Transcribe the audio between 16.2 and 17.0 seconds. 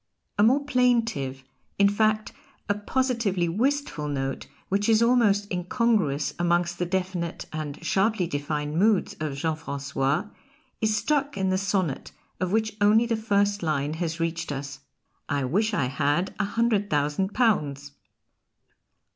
a hundred